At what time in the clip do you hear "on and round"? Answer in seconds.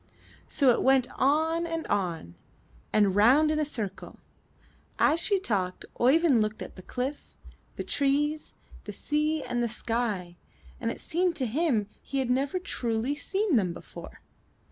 1.85-3.51